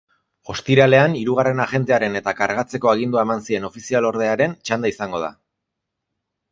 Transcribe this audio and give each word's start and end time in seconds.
Ostiralean, 0.53 1.17
hirugarren 1.19 1.61
agentearen 1.65 2.19
eta 2.21 2.33
kargatzeko 2.41 2.91
agindua 2.95 3.27
eman 3.29 3.47
zien 3.51 3.69
ofizialordearen 3.71 4.61
txanda 4.67 4.95
izango 4.97 5.23
da. 5.29 5.35